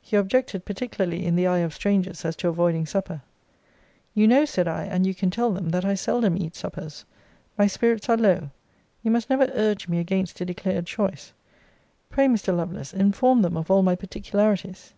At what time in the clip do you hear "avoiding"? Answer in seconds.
2.46-2.86